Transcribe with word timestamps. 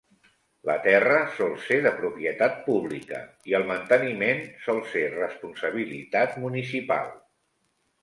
La 0.69 0.77
terra 0.85 1.17
sol 1.39 1.53
ser 1.65 1.77
de 1.87 1.91
propietat 1.99 2.57
pública, 2.71 3.21
i 3.53 3.57
el 3.61 3.69
manteniment 3.75 4.43
sol 4.67 4.85
ser 4.97 5.07
responsabilitat 5.21 6.39
municipal. 6.49 7.19